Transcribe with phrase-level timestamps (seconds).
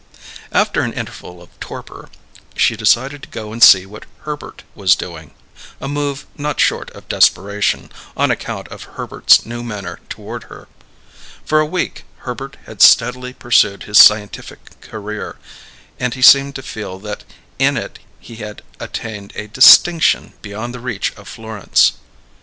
[0.51, 2.09] After an interval of torpor,
[2.57, 5.31] she decided to go and see what Herbert was doing
[5.79, 10.67] a move not short of desperation, on account of Herbert's new manner toward her.
[11.45, 15.35] For a week Herbert had steadily pursued his scientific career,
[15.99, 17.23] and he seemed to feel that
[17.59, 21.91] in it he had attained a distinction beyond the reach of Florence.